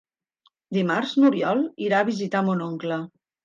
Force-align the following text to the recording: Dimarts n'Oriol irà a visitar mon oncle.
Dimarts 0.77 1.13
n'Oriol 1.21 1.63
irà 1.91 2.03
a 2.03 2.11
visitar 2.11 2.45
mon 2.51 2.69
oncle. 2.73 3.03